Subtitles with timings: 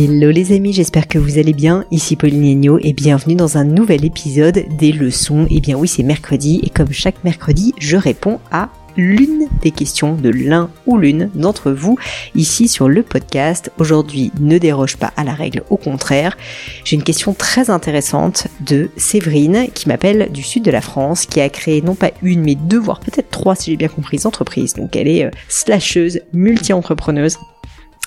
[0.00, 1.84] Hello les amis, j'espère que vous allez bien.
[1.90, 5.46] Ici Pauline Agneau et bienvenue dans un nouvel épisode des leçons.
[5.50, 9.72] Et eh bien oui, c'est mercredi et comme chaque mercredi, je réponds à l'une des
[9.72, 11.98] questions de l'un ou l'une d'entre vous
[12.36, 13.72] ici sur le podcast.
[13.78, 16.38] Aujourd'hui, ne déroge pas à la règle, au contraire.
[16.84, 21.40] J'ai une question très intéressante de Séverine qui m'appelle du sud de la France, qui
[21.40, 24.74] a créé non pas une mais deux, voire peut-être trois si j'ai bien compris, entreprises.
[24.74, 27.36] Donc elle est euh, multi-entrepreneuse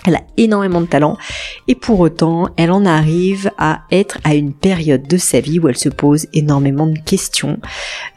[0.06, 1.18] elle a énormément de talent.
[1.68, 5.68] Et pour autant, elle en arrive à être à une période de sa vie où
[5.68, 7.60] elle se pose énormément de questions.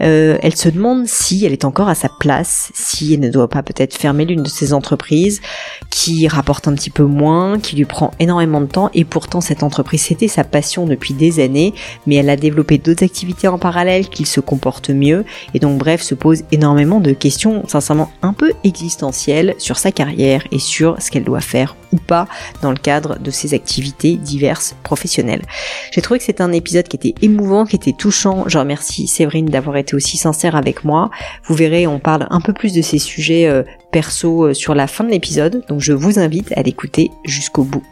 [0.00, 3.48] Euh, elle se demande si elle est encore à sa place, si elle ne doit
[3.48, 5.40] pas peut-être fermer l'une de ses entreprises
[5.90, 8.90] qui rapporte un petit peu moins, qui lui prend énormément de temps.
[8.94, 11.74] Et pourtant cette entreprise c'était sa passion depuis des années,
[12.06, 15.24] mais elle a développé d'autres activités en parallèle qu'il se comporte mieux.
[15.52, 20.46] Et donc bref se pose énormément de questions sincèrement un peu existentielles sur sa carrière
[20.50, 22.26] et sur ce qu'elle doit faire ou pas
[22.62, 25.42] dans le cadre de ses activités diverses professionnelles.
[25.92, 28.44] J'ai trouvé que c'était un épisode qui était émouvant, qui était touchant.
[28.48, 31.10] Je remercie Séverine d'avoir été aussi sincère avec moi.
[31.44, 34.86] Vous verrez, on parle un peu plus de ces sujets euh, perso euh, sur la
[34.86, 37.82] fin de l'épisode, donc je vous invite à l'écouter jusqu'au bout.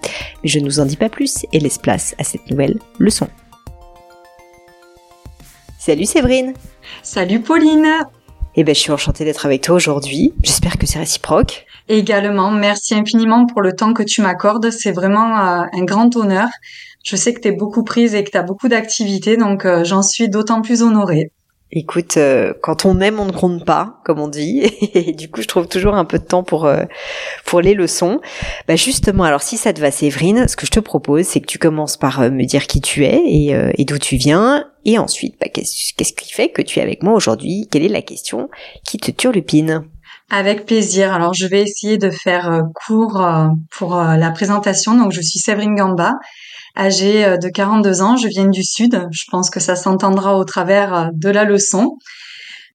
[0.43, 3.29] Mais je ne vous en dis pas plus et laisse place à cette nouvelle leçon.
[5.79, 6.55] Salut Séverine
[7.03, 7.89] Salut Pauline
[8.55, 10.33] Eh ben je suis enchantée d'être avec toi aujourd'hui.
[10.43, 11.67] J'espère que c'est réciproque.
[11.89, 14.71] Également, merci infiniment pour le temps que tu m'accordes.
[14.71, 16.49] C'est vraiment euh, un grand honneur.
[17.05, 19.83] Je sais que tu es beaucoup prise et que tu as beaucoup d'activités, donc euh,
[19.85, 21.33] j'en suis d'autant plus honorée.
[21.75, 24.61] Écoute, euh, quand on aime, on ne compte pas, comme on dit.
[24.95, 26.71] Et du coup, je trouve toujours un peu de temps pour
[27.47, 28.21] pour les leçons.
[28.69, 31.47] Bah justement, alors si ça te va, Séverine, ce que je te propose, c'est que
[31.47, 35.37] tu commences par me dire qui tu es et, et d'où tu viens, et ensuite,
[35.41, 37.69] bah, qu'est-ce qu'est-ce qui fait que tu es avec moi aujourd'hui?
[37.71, 38.51] Quelle est la question
[38.85, 39.87] qui te turlupine?
[40.33, 41.13] Avec plaisir.
[41.13, 44.97] Alors, je vais essayer de faire euh, court euh, pour euh, la présentation.
[44.97, 46.15] Donc, je suis Séverine Gamba,
[46.75, 48.17] âgée de 42 ans.
[48.17, 49.07] Je viens du Sud.
[49.13, 51.99] Je pense que ça s'entendra au travers de la leçon.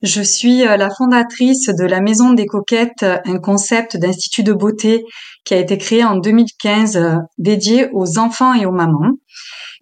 [0.04, 5.04] Je suis la fondatrice de la Maison des Coquettes, un concept d'institut de beauté
[5.44, 7.00] qui a été créé en 2015
[7.40, 9.14] dédié aux enfants et aux mamans.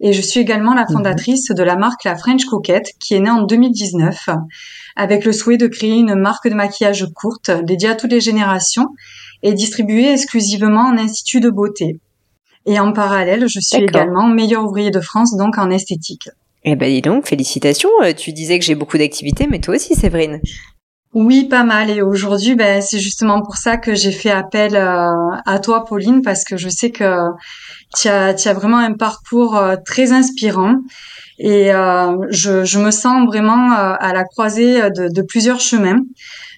[0.00, 0.92] Et je suis également la mhm.
[0.92, 4.30] fondatrice de la marque La French Coquette qui est née en 2019
[4.96, 8.88] avec le souhait de créer une marque de maquillage courte dédiée à toutes les générations
[9.42, 12.00] et distribuée exclusivement en institut de beauté.
[12.64, 16.30] Et en parallèle, je suis également meilleur ouvrier de France, donc en esthétique.
[16.68, 17.90] Eh ben dis donc, félicitations.
[18.02, 20.40] Euh, tu disais que j'ai beaucoup d'activités, mais toi aussi, Séverine.
[21.14, 21.88] Oui, pas mal.
[21.88, 25.10] Et aujourd'hui, ben, c'est justement pour ça que j'ai fait appel euh,
[25.46, 27.30] à toi, Pauline, parce que je sais que
[27.96, 30.74] tu as, as vraiment un parcours euh, très inspirant.
[31.38, 36.00] Et euh, je, je, me sens vraiment à la croisée de, de, plusieurs chemins.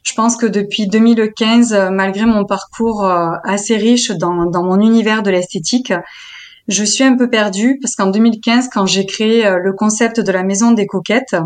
[0.05, 3.05] Je pense que depuis 2015, malgré mon parcours
[3.45, 5.93] assez riche dans, dans mon univers de l'esthétique,
[6.69, 10.42] je suis un peu perdue parce qu'en 2015, quand j'ai créé le concept de la
[10.42, 11.37] maison des coquettes,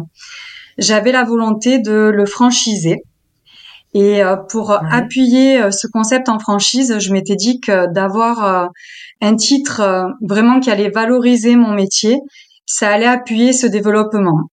[0.78, 3.02] j'avais la volonté de le franchiser.
[3.94, 8.70] Et pour appuyer ce concept en franchise, je m'étais dit que d'avoir
[9.22, 12.18] un titre euh, vraiment qui allait valoriser mon métier,
[12.66, 14.50] ça allait appuyer ce développement.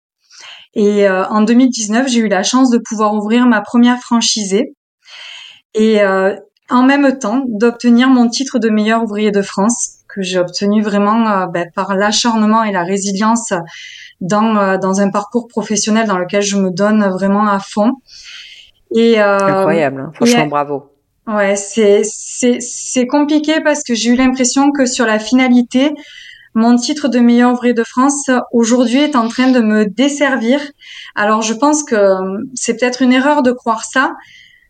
[0.74, 4.74] Et euh, en 2019, j'ai eu la chance de pouvoir ouvrir ma première franchisée
[5.74, 6.36] et euh,
[6.70, 11.46] en même temps d'obtenir mon titre de meilleur ouvrier de France que j'ai obtenu vraiment
[11.46, 13.52] ben, par l'acharnement et la résilience
[14.20, 17.92] dans, dans un parcours professionnel dans lequel je me donne vraiment à fond.
[18.94, 20.10] Et, Incroyable, hein.
[20.14, 20.90] franchement bravo.
[21.28, 25.92] Ouais, c'est c'est c'est compliqué parce que j'ai eu l'impression que sur la finalité,
[26.54, 30.58] mon titre de meilleur ouvrier de France aujourd'hui est en train de me desservir.
[31.14, 34.14] Alors je pense que euh, c'est peut-être une erreur de croire ça,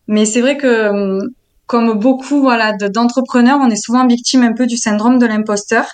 [0.09, 1.21] mais c'est vrai que euh,
[1.69, 5.87] comme beaucoup voilà d'entrepreneurs, on est souvent victime un peu du syndrome de l'imposteur.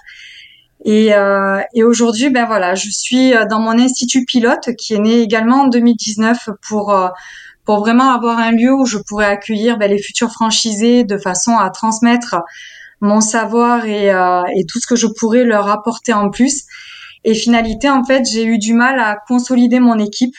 [0.86, 5.20] Et, euh, et aujourd'hui, ben voilà, je suis dans mon institut pilote qui est né
[5.20, 6.94] également en 2019 pour
[7.64, 11.56] pour vraiment avoir un lieu où je pourrais accueillir ben, les futurs franchisés de façon
[11.56, 12.36] à transmettre
[13.00, 16.64] mon savoir et, euh, et tout ce que je pourrais leur apporter en plus.
[17.24, 20.36] Et finalité, en fait, j'ai eu du mal à consolider mon équipe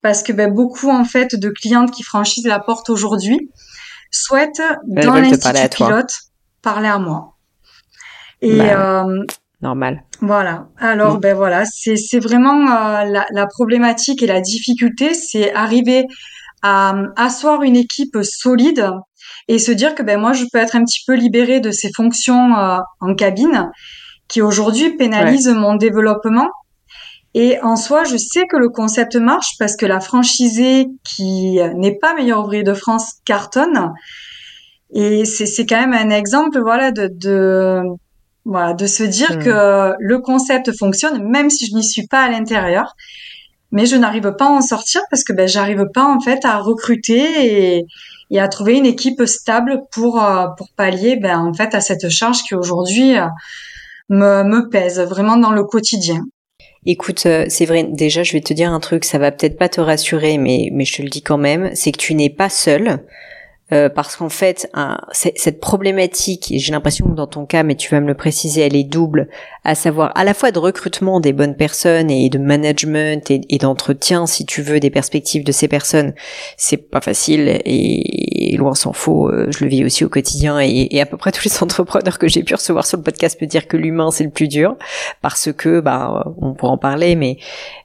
[0.00, 3.50] parce que ben, beaucoup en fait de clientes qui franchissent la porte aujourd'hui
[4.10, 6.12] souhaitent dans l'institut pilote
[6.62, 7.34] parler à moi.
[8.40, 9.24] Et bah, euh,
[9.60, 10.04] normal.
[10.20, 10.68] Voilà.
[10.78, 11.20] Alors mm.
[11.20, 16.06] ben voilà, c'est c'est vraiment euh, la, la, problématique et la difficulté, c'est arriver
[16.62, 18.90] à asseoir une équipe solide
[19.48, 21.90] et se dire que ben moi je peux être un petit peu libérée de ces
[21.94, 23.70] fonctions euh, en cabine
[24.28, 26.48] qui aujourd'hui pénalisent mon développement.
[27.40, 31.94] Et en soi, je sais que le concept marche parce que la franchisée qui n'est
[31.94, 33.92] pas meilleur ouvrier de France cartonne.
[34.92, 37.80] Et c'est quand même un exemple, voilà, de, de
[38.44, 39.44] voilà, de se dire hmm.
[39.44, 42.96] que le concept fonctionne, même si je n'y suis pas à l'intérieur.
[43.70, 46.58] Mais je n'arrive pas à en sortir parce que ben, j'arrive pas en fait à
[46.58, 47.84] recruter et,
[48.32, 52.08] et à trouver une équipe stable pour euh, pour pallier ben en fait à cette
[52.08, 53.26] charge qui aujourd'hui euh,
[54.08, 56.24] me, me pèse vraiment dans le quotidien.
[56.86, 57.84] Écoute, euh, c'est vrai.
[57.84, 59.04] Déjà, je vais te dire un truc.
[59.04, 61.70] Ça va peut-être pas te rassurer, mais mais je te le dis quand même.
[61.74, 63.00] C'est que tu n'es pas seule.
[63.70, 64.70] Euh, parce qu'en fait,
[65.12, 68.76] cette problématique, j'ai l'impression que dans ton cas, mais tu vas me le préciser, elle
[68.76, 69.28] est double,
[69.62, 74.26] à savoir à la fois de recrutement des bonnes personnes et de management et, d'entretien,
[74.26, 76.14] si tu veux, des perspectives de ces personnes.
[76.56, 79.28] C'est pas facile et, loin s'en faut.
[79.28, 82.18] Euh, je le vis aussi au quotidien et, et à peu près tous les entrepreneurs
[82.18, 84.76] que j'ai pu recevoir sur le podcast peuvent dire que l'humain c'est le plus dur
[85.20, 87.36] parce que, bah, on pourra en parler, mais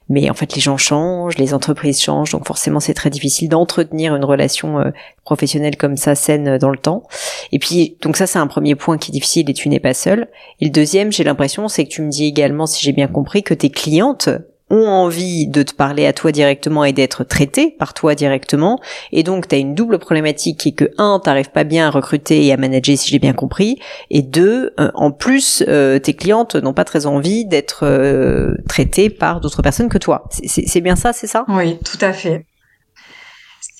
[0.08, 4.14] mais en fait les gens changent, les entreprises changent, donc forcément c'est très difficile d'entretenir
[4.14, 4.90] une relation euh,
[5.24, 7.04] professionnelle comme ça saine euh, dans le temps.
[7.52, 9.94] Et puis donc ça c'est un premier point qui est difficile et tu n'es pas
[9.94, 10.28] seul.
[10.60, 13.42] Et le deuxième, j'ai l'impression, c'est que tu me dis également, si j'ai bien compris,
[13.42, 14.28] que tes clientes
[14.74, 18.80] ont envie de te parler à toi directement et d'être traité par toi directement.
[19.12, 21.90] Et donc, tu as une double problématique qui est que, un, t'arrives pas bien à
[21.90, 23.78] recruter et à manager, si j'ai bien compris.
[24.10, 29.10] Et deux, euh, en plus, euh, tes clientes n'ont pas très envie d'être euh, traitées
[29.10, 30.28] par d'autres personnes que toi.
[30.30, 31.44] C'est bien ça, c'est ça?
[31.48, 32.44] Oui, tout à fait.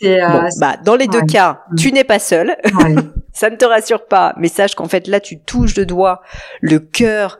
[0.02, 2.56] Bon, bah, dans les deux cas, tu n'es pas seul.
[3.32, 6.20] ça ne te rassure pas, mais sache qu'en fait là, tu touches de doigt
[6.60, 7.38] le cœur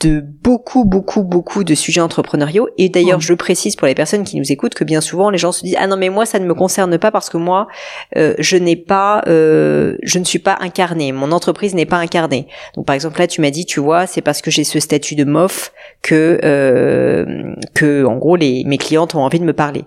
[0.00, 2.68] de beaucoup, beaucoup, beaucoup de sujets entrepreneuriaux.
[2.78, 5.52] Et d'ailleurs, je précise pour les personnes qui nous écoutent que bien souvent, les gens
[5.52, 7.68] se disent ah non mais moi ça ne me concerne pas parce que moi
[8.16, 12.48] euh, je n'ai pas, euh, je ne suis pas incarné, mon entreprise n'est pas incarnée.
[12.74, 15.14] Donc par exemple là, tu m'as dit, tu vois, c'est parce que j'ai ce statut
[15.14, 19.84] de MOF que euh, que en gros les mes clientes ont envie de me parler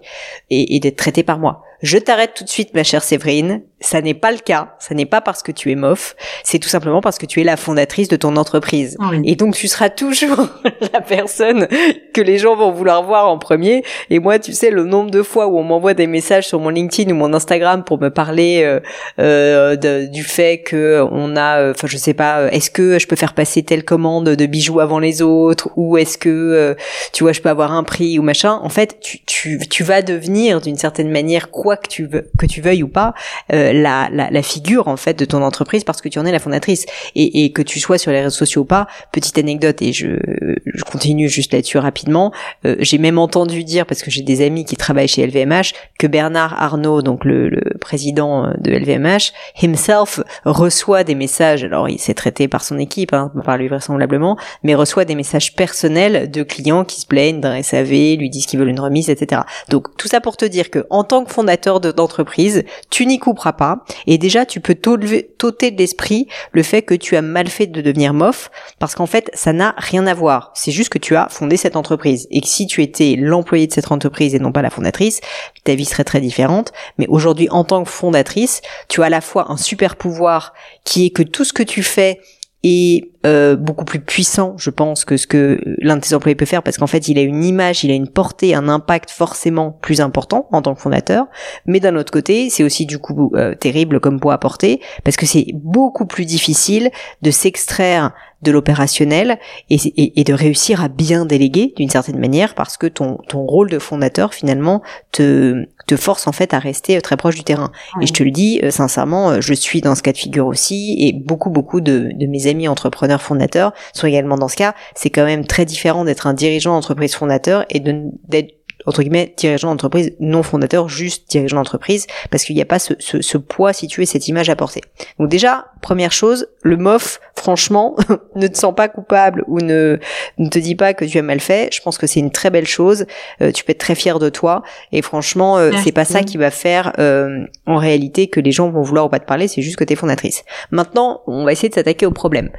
[0.50, 1.64] et, et d'être traitées par moi.
[1.84, 3.62] Je t'arrête tout de suite, ma chère Séverine.
[3.82, 4.76] Ça n'est pas le cas.
[4.80, 6.16] Ça n'est pas parce que tu es mof.
[6.46, 8.96] C'est tout simplement parce que tu es la fondatrice de ton entreprise.
[9.02, 10.48] Ah Et donc, tu seras toujours
[10.94, 11.68] la personne
[12.14, 13.84] que les gens vont vouloir voir en premier.
[14.10, 16.70] Et moi, tu sais, le nombre de fois où on m'envoie des messages sur mon
[16.70, 18.80] LinkedIn ou mon Instagram pour me parler euh,
[19.20, 23.18] euh, du fait que on a, euh, enfin, je sais pas, est-ce que je peux
[23.18, 26.78] faire passer telle commande de bijoux avant les autres ou est-ce que,
[27.12, 28.62] tu vois, je peux avoir un prix ou machin.
[28.64, 32.46] En fait, tu, tu, tu vas devenir d'une certaine manière quoi que tu veux, que
[32.46, 33.14] tu veuilles ou pas,
[33.52, 36.32] euh, la, la, la, figure en fait de ton entreprise parce que tu en es
[36.32, 38.88] la fondatrice et, et que tu sois sur les réseaux sociaux ou pas.
[39.12, 40.18] Petite anecdote et je,
[40.66, 42.32] je continue juste là-dessus rapidement.
[42.66, 46.08] Euh, j'ai même entendu dire parce que j'ai des amis qui travaillent chez LVMH que
[46.08, 51.64] Bernard Arnault, donc le, le président de LVMH, himself reçoit des messages.
[51.64, 55.56] Alors il s'est traité par son équipe, hein, par lui vraisemblablement, mais reçoit des messages
[55.56, 59.42] personnels de clients qui se plaignent d'un SAV, lui disent qu'ils veulent une remise, etc.
[59.70, 63.54] Donc tout ça pour te dire que en tant que fondateur d'entreprise, tu n'y couperas
[63.54, 63.84] pas.
[64.08, 67.82] Et déjà, tu peux t'ôter de l'esprit le fait que tu as mal fait de
[67.82, 70.52] devenir MOF, parce qu'en fait, ça n'a rien à voir.
[70.56, 72.28] C'est juste que tu as fondé cette entreprise.
[72.32, 75.22] Et que si tu étais l'employé de cette entreprise et non pas la fondatrice,
[75.64, 76.72] ta vie serait très différente.
[76.98, 80.54] Mais aujourd'hui, en tant que fondatrice, tu as à la fois un super pouvoir
[80.84, 82.20] qui est que tout ce que tu fais
[82.64, 86.46] est euh, beaucoup plus puissant, je pense, que ce que l'un de tes employés peut
[86.46, 89.72] faire, parce qu'en fait, il a une image, il a une portée, un impact forcément
[89.82, 91.28] plus important en tant que fondateur.
[91.66, 95.16] Mais d'un autre côté, c'est aussi du coup euh, terrible comme poids à porter, parce
[95.16, 96.90] que c'est beaucoup plus difficile
[97.22, 99.40] de s'extraire de l'opérationnel
[99.70, 103.70] et, et, de réussir à bien déléguer d'une certaine manière, parce que ton, ton rôle
[103.70, 104.82] de fondateur finalement
[105.14, 107.72] te, te force en fait à rester très proche du terrain.
[108.02, 111.14] Et je te le dis sincèrement, je suis dans ce cas de figure aussi, et
[111.14, 114.74] beaucoup beaucoup de, de mes amis entrepreneurs fondateurs sont également dans ce cas.
[114.96, 119.70] C'est quand même très différent d'être un dirigeant d'entreprise fondateur et d'être entre guillemets dirigeant
[119.70, 123.74] d'entreprise non fondateur juste dirigeant d'entreprise parce qu'il n'y a pas ce, ce, ce, poids
[123.74, 124.82] si tu es cette image à porter.
[125.20, 127.96] Donc déjà première chose le MOF franchement
[128.36, 130.00] ne te sens pas coupable ou ne
[130.38, 131.74] ne te dis pas que tu as mal fait.
[131.74, 133.06] Je pense que c'est une très belle chose.
[133.42, 134.64] Euh, tu peux être très fier de toi.
[134.92, 138.70] Et franchement euh, c'est pas ça qui va faire euh, en réalité que les gens
[138.70, 139.48] vont vouloir ou pas te parler.
[139.48, 140.44] C'est juste que tu es fondatrice.
[140.72, 142.50] Maintenant on va essayer de s'attaquer au problème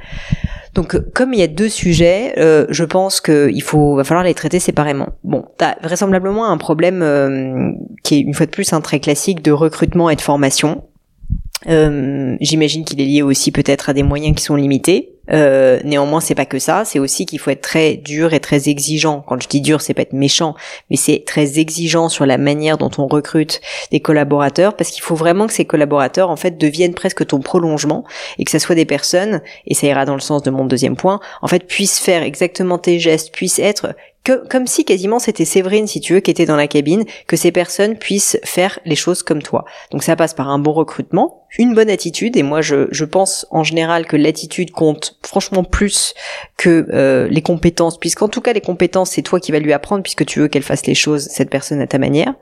[0.75, 4.33] donc, comme il y a deux sujets, euh, je pense qu'il faut, va falloir les
[4.33, 5.07] traiter séparément.
[5.23, 7.71] Bon, t'as vraisemblablement un problème euh,
[8.03, 10.83] qui est une fois de plus un très classique de recrutement et de formation.
[11.67, 15.14] Euh, J'imagine qu'il est lié aussi peut-être à des moyens qui sont limités.
[15.31, 16.85] Euh, néanmoins, c'est pas que ça.
[16.85, 19.23] C'est aussi qu'il faut être très dur et très exigeant.
[19.27, 20.55] Quand je dis dur, c'est pas être méchant,
[20.89, 25.15] mais c'est très exigeant sur la manière dont on recrute des collaborateurs, parce qu'il faut
[25.15, 28.03] vraiment que ces collaborateurs, en fait, deviennent presque ton prolongement
[28.37, 30.95] et que ça soit des personnes, et ça ira dans le sens de mon deuxième
[30.95, 35.45] point, en fait, puissent faire exactement tes gestes, puissent être que, comme si quasiment c'était
[35.45, 38.95] Séverine, si tu veux, qui était dans la cabine, que ces personnes puissent faire les
[38.95, 39.63] choses comme toi.
[39.91, 43.45] Donc ça passe par un bon recrutement, une bonne attitude et moi je, je pense
[43.51, 46.13] en général que l'attitude compte franchement plus
[46.57, 50.03] que euh, les compétences puisqu'en tout cas les compétences c'est toi qui vas lui apprendre
[50.03, 52.33] puisque tu veux qu'elle fasse les choses cette personne à ta manière.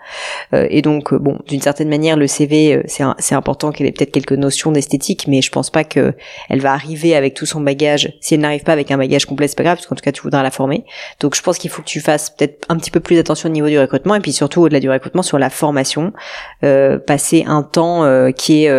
[0.53, 3.91] Euh, et donc euh, bon d'une certaine manière le CV c'est c'est important qu'elle ait
[3.91, 6.13] peut-être quelques notions d'esthétique mais je pense pas que
[6.49, 9.47] elle va arriver avec tout son bagage si elle n'arrive pas avec un bagage complet
[9.47, 10.85] c'est pas grave parce qu'en tout cas tu voudras la former.
[11.19, 13.51] Donc je pense qu'il faut que tu fasses peut-être un petit peu plus attention au
[13.51, 16.13] niveau du recrutement et puis surtout au-delà du recrutement sur la formation.
[16.61, 18.69] Passer un temps qui est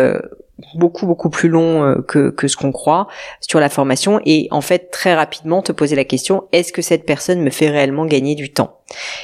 [0.75, 3.07] beaucoup beaucoup plus long euh, que, que ce qu'on croit
[3.41, 4.21] sur la formation.
[4.25, 7.69] Et en fait très rapidement te poser la question est-ce que cette personne me fait
[7.69, 8.79] réellement gagner du temps?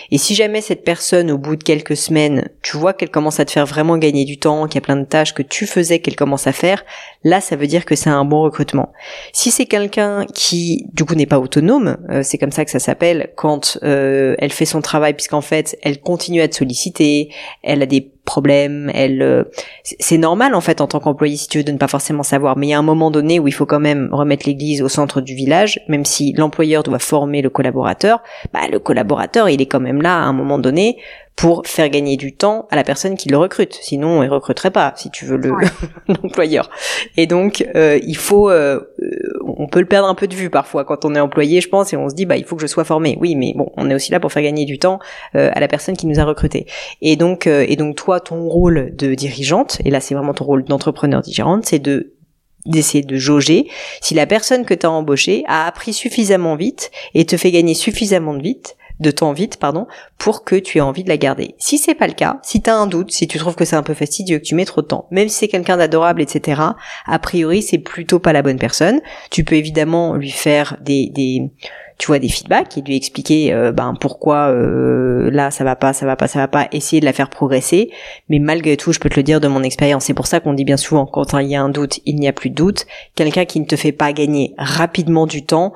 [0.10, 3.46] Et si jamais cette personne, au bout de quelques semaines, tu vois qu'elle commence à
[3.46, 6.00] te faire vraiment gagner du temps, qu'il y a plein de tâches que tu faisais
[6.00, 6.84] qu'elle commence à faire,
[7.24, 8.92] là, ça veut dire que c'est un bon recrutement.
[9.34, 12.80] Si c'est quelqu'un qui, du coup, n'est pas autonome, euh, c'est comme ça que ça
[12.80, 17.30] s'appelle, quand euh, elle fait son travail, puisqu'en fait, elle continue à te solliciter,
[17.64, 19.44] elle a des problèmes, elle, euh,
[20.00, 22.56] c'est normal en fait en tant qu'employé si tu veux de ne pas forcément savoir,
[22.56, 24.90] mais il y a un moment donné où il faut quand même remettre l'église au
[24.90, 28.22] centre du village, même si l'employeur doit former le collaborateur,
[28.54, 30.98] bah le collaborateur il est quand même là à un moment donné
[31.36, 33.74] pour faire gagner du temps à la personne qui le recrute.
[33.82, 35.52] Sinon, il recruterait pas, si tu veux, le
[36.08, 36.70] l'employeur.
[37.18, 38.80] Et donc, euh, il faut, euh,
[39.44, 41.94] on peut le perdre un peu de vue parfois quand on est employé, je pense,
[41.94, 43.18] et on se dit, bah, il faut que je sois formé.
[43.20, 45.00] Oui, mais bon, on est aussi là pour faire gagner du temps
[45.36, 46.68] euh, à la personne qui nous a recruté.
[47.02, 50.64] Et donc, et donc, toi, ton rôle de dirigeante, et là, c'est vraiment ton rôle
[50.64, 52.14] d'entrepreneur dirigeante, c'est de
[52.68, 53.68] d'essayer de jauger
[54.02, 57.74] si la personne que tu as embauchée a appris suffisamment vite et te fait gagner
[57.74, 61.56] suffisamment de vite de temps vite, pardon, pour que tu aies envie de la garder.
[61.58, 63.76] Si c'est pas le cas, si tu as un doute, si tu trouves que c'est
[63.76, 66.62] un peu fastidieux, que tu mets trop de temps, même si c'est quelqu'un d'adorable, etc.,
[67.06, 69.02] a priori, c'est plutôt pas la bonne personne.
[69.30, 71.52] Tu peux évidemment lui faire des, des
[72.02, 75.94] tu vois des feedbacks et lui expliquer euh, ben pourquoi euh, là ça va pas
[75.94, 77.92] ça va pas ça va pas essayer de la faire progresser
[78.28, 80.54] mais malgré tout je peux te le dire de mon expérience c'est pour ça qu'on
[80.54, 82.88] dit bien souvent quand il y a un doute il n'y a plus de doute
[83.14, 85.74] quelqu'un qui ne te fait pas gagner rapidement du temps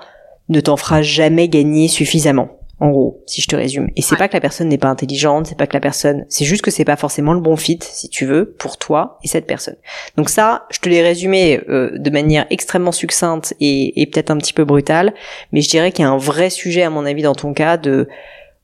[0.49, 3.89] ne t'en fera jamais gagner suffisamment en gros, si je te résume.
[3.95, 6.45] Et c'est pas que la personne n'est pas intelligente, c'est pas que la personne, c'est
[6.45, 9.47] juste que c'est pas forcément le bon fit, si tu veux, pour toi et cette
[9.47, 9.77] personne.
[10.17, 14.37] Donc ça, je te l'ai résumé euh, de manière extrêmement succincte et, et peut-être un
[14.37, 15.13] petit peu brutale,
[15.51, 17.77] mais je dirais qu'il y a un vrai sujet, à mon avis, dans ton cas,
[17.77, 18.09] de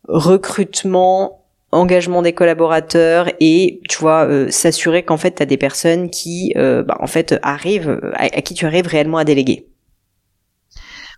[0.07, 1.41] recrutement
[1.71, 6.53] engagement des collaborateurs et tu vois euh, s'assurer qu'en fait tu as des personnes qui
[6.57, 9.67] euh, bah, en fait arrivent à, qui tu arrives réellement à déléguer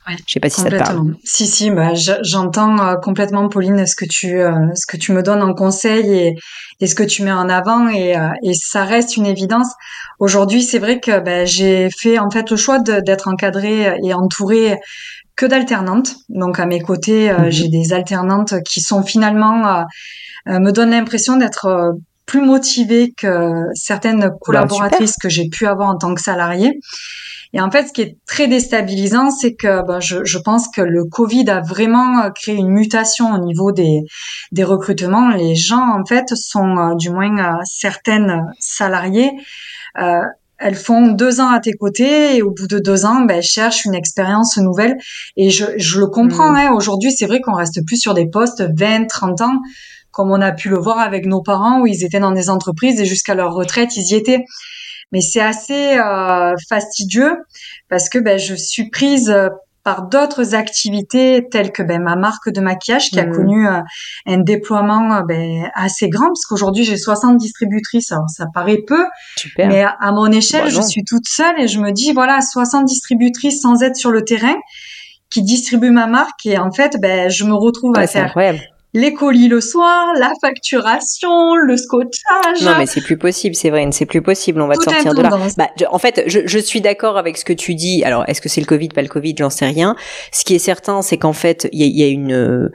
[0.08, 1.16] Ouais, je sais pas si ça te parle.
[1.24, 5.24] Si si, bah j'entends euh, complètement Pauline ce que tu euh, ce que tu me
[5.24, 6.36] donnes en conseil et,
[6.82, 9.70] et ce que tu mets en avant et, euh, et ça reste une évidence.
[10.20, 14.78] Aujourd'hui, c'est vrai que bah, j'ai fait en fait le choix d'être encadrée et entourée
[15.36, 16.16] que d'alternantes.
[16.28, 17.50] Donc à mes côtés, mhm.
[17.50, 19.86] j'ai des alternantes qui sont finalement
[20.46, 21.96] me donnent l'impression d'être
[22.26, 26.80] plus motivées que certaines bah, collaboratrices que j'ai pu avoir en tant que salariée.
[27.54, 30.82] Et en fait, ce qui est très déstabilisant, c'est que ben, je, je, pense que
[30.82, 34.02] le Covid a vraiment euh, créé une mutation au niveau des,
[34.52, 35.30] des recrutements.
[35.30, 39.32] Les gens, en fait, sont, euh, du moins euh, certaines salariées,
[40.00, 40.22] euh,
[40.58, 43.44] elles font deux ans à tes côtés et au bout de deux ans, ben, elles
[43.44, 44.98] cherchent une expérience nouvelle.
[45.38, 46.52] Et je, je le comprends.
[46.52, 46.56] Mm.
[46.56, 46.72] Hein.
[46.74, 49.62] Aujourd'hui, c'est vrai qu'on reste plus sur des postes 20, 30 ans
[50.14, 53.02] comme on a pu le voir avec nos parents où ils étaient dans des entreprises
[53.02, 54.46] et jusqu'à leur retraite, ils y étaient
[55.14, 57.38] mais c'est assez euh, fastidieux
[57.88, 59.48] parce que ben, je suis prise euh,
[59.84, 63.32] par d'autres activités telles que ben, ma marque de maquillage qui a mmh.
[63.32, 63.80] connu euh,
[64.26, 68.12] un déploiement ben, assez grand parce qu'aujourd'hui j'ai 60 distributrices.
[68.12, 69.06] Alors ça paraît peu,
[69.58, 72.86] mais à, mon échelle, bah je suis toute seule et je me dis voilà 60
[72.86, 74.56] distributrices sans être sur le terrain
[75.30, 78.62] qui distribuent ma marque et en fait ben je me retrouve à faire incroyable
[78.94, 82.62] les colis le soir, la facturation, le scotchage.
[82.62, 84.62] Non, mais c'est plus possible, c'est vrai, c'est plus possible.
[84.62, 85.30] On va te sortir de là.
[85.58, 88.04] Bah, en fait, je, je suis d'accord avec ce que tu dis.
[88.04, 89.96] Alors, est-ce que c'est le Covid, pas le Covid, j'en sais rien.
[90.32, 92.70] Ce qui est certain, c'est qu'en fait, il y a, y a, une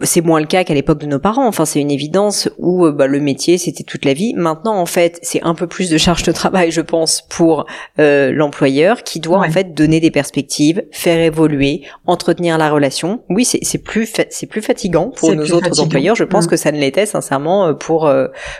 [0.00, 1.46] c'est moins le cas qu'à l'époque de nos parents.
[1.46, 4.32] Enfin, c'est une évidence où euh, bah, le métier c'était toute la vie.
[4.34, 7.66] Maintenant, en fait, c'est un peu plus de charge de travail, je pense, pour
[7.98, 13.22] euh, l'employeur qui doit en fait donner des perspectives, faire évoluer, entretenir la relation.
[13.28, 16.16] Oui, c'est plus c'est plus fatigant pour nos autres employeurs.
[16.16, 16.50] Je pense mm.
[16.50, 18.10] que ça ne l'était sincèrement euh, pour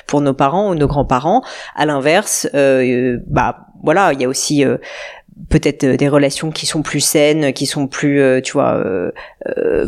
[0.06, 1.42] pour nos parents ou nos grands-parents.
[1.74, 4.64] À l'inverse, bah voilà, il y a aussi
[5.48, 9.10] peut-être euh, des relations qui sont plus saines, qui sont plus, euh, tu vois, euh,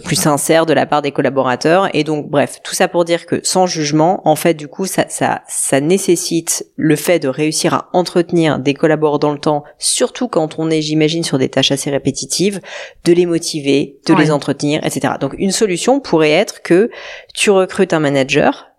[0.05, 1.89] plus sincères de la part des collaborateurs.
[1.95, 5.07] Et donc, bref, tout ça pour dire que sans jugement, en fait, du coup, ça,
[5.09, 10.29] ça, ça nécessite le fait de réussir à entretenir des collaborateurs dans le temps, surtout
[10.29, 12.61] quand on est, j'imagine, sur des tâches assez répétitives,
[13.05, 15.15] de les motiver, de les entretenir, etc.
[15.21, 16.91] Donc, une solution pourrait être que
[17.35, 18.71] tu recrutes un manager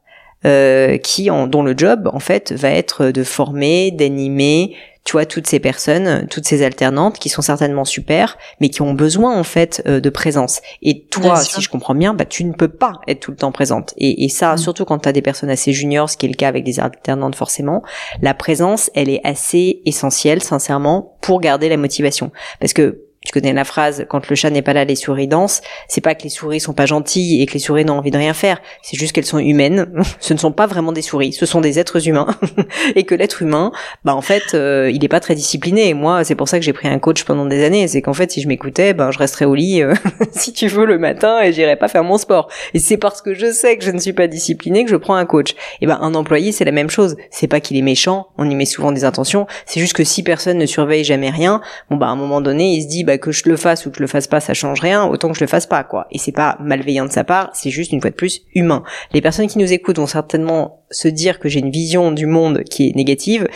[0.44, 5.26] euh, qui en, dont le job en fait va être de former, d'animer, tu vois
[5.26, 9.44] toutes ces personnes, toutes ces alternantes qui sont certainement super, mais qui ont besoin en
[9.44, 10.62] fait euh, de présence.
[10.82, 13.52] Et toi, si je comprends bien, bah tu ne peux pas être tout le temps
[13.52, 13.94] présente.
[13.98, 14.58] Et, et ça, mm.
[14.60, 16.80] surtout quand tu as des personnes assez juniors, ce qui est le cas avec des
[16.80, 17.82] alternantes forcément,
[18.22, 22.32] la présence, elle est assez essentielle, sincèrement, pour garder la motivation.
[22.60, 25.62] Parce que tu connais la phrase quand le chat n'est pas là les souris dansent.
[25.88, 28.18] C'est pas que les souris sont pas gentilles et que les souris n'ont envie de
[28.18, 28.60] rien faire.
[28.82, 29.94] C'est juste qu'elles sont humaines.
[30.20, 31.32] Ce ne sont pas vraiment des souris.
[31.32, 32.26] Ce sont des êtres humains.
[32.96, 33.72] Et que l'être humain
[34.04, 35.90] bah en fait euh, il est pas très discipliné.
[35.90, 37.88] Et moi c'est pour ça que j'ai pris un coach pendant des années.
[37.88, 39.94] C'est qu'en fait si je m'écoutais ben je resterais au lit euh,
[40.32, 42.50] si tu veux le matin et j'irais pas faire mon sport.
[42.74, 45.16] Et c'est parce que je sais que je ne suis pas discipliné que je prends
[45.16, 45.54] un coach.
[45.80, 47.16] Et ben un employé c'est la même chose.
[47.30, 49.46] C'est pas qu'il est méchant on y met souvent des intentions.
[49.68, 51.62] C'est juste que si personne ne surveille jamais rien
[51.92, 53.86] bon bah à un moment donné il se dit bah, bah, que je le fasse
[53.86, 55.84] ou que je le fasse pas, ça change rien, autant que je le fasse pas,
[55.84, 56.08] quoi.
[56.12, 58.84] Et c'est pas malveillant de sa part, c'est juste une fois de plus humain.
[59.12, 62.64] Les personnes qui nous écoutent vont certainement se dire que j'ai une vision du monde
[62.64, 63.50] qui est négative.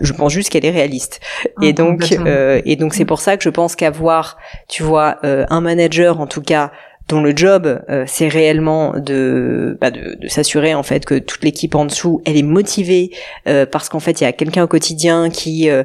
[0.00, 1.20] Je pense juste qu'elle est réaliste.
[1.60, 5.18] et ah, donc, euh, et donc c'est pour ça que je pense qu'avoir, tu vois,
[5.24, 6.72] euh, un manager en tout cas
[7.08, 11.42] dont le job euh, c'est réellement de, bah de, de s'assurer en fait que toute
[11.42, 13.10] l'équipe en dessous elle est motivée
[13.48, 15.82] euh, parce qu'en fait il y a quelqu'un au quotidien qui euh,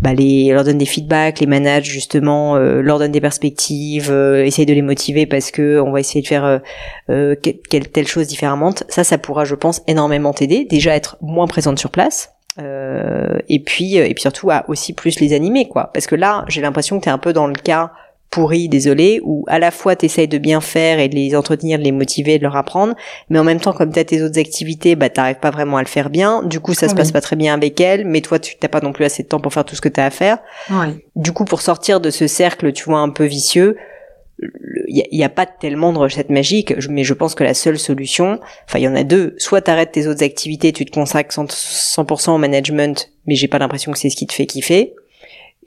[0.00, 4.74] bah, les leur donne des feedbacks, les manage justement, leur donne des perspectives, essaye de
[4.74, 6.60] les motiver parce que on va essayer de faire
[7.08, 8.74] quelle telle chose différemment.
[8.90, 10.66] Ça, ça pourra, je pense, énormément t'aider.
[10.68, 12.34] Déjà être moins présente sur place.
[12.58, 16.60] et puis et puis surtout à aussi plus les animer quoi parce que là j'ai
[16.62, 17.92] l'impression que tu es un peu dans le cas
[18.36, 21.84] pourri, désolé, où à la fois t'essayes de bien faire et de les entretenir, de
[21.84, 22.94] les motiver, de leur apprendre,
[23.30, 25.88] mais en même temps, comme t'as tes autres activités, bah t'arrives pas vraiment à le
[25.88, 26.42] faire bien.
[26.42, 28.82] Du coup, ça se passe pas très bien avec elles, mais toi, tu t'as pas
[28.82, 30.36] non plus assez de temps pour faire tout ce que t'as à faire.
[31.14, 33.78] Du coup, pour sortir de ce cercle, tu vois, un peu vicieux,
[34.88, 38.38] il y, a, pas tellement de recettes magiques, mais je pense que la seule solution,
[38.68, 42.32] enfin il y en a deux, soit t'arrêtes tes autres activités, tu te consacres 100%
[42.32, 44.94] au management, mais j'ai pas l'impression que c'est ce qui te fait kiffer,